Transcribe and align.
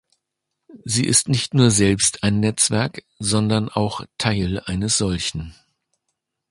Sie 0.83 1.05
ist 1.05 1.29
nicht 1.29 1.53
nur 1.53 1.69
selbst 1.69 2.23
ein 2.23 2.39
Netzwerk, 2.39 3.05
sondern 3.19 3.69
auch 3.69 4.03
Teil 4.17 4.59
eines 4.61 4.97
solchen. 4.97 5.53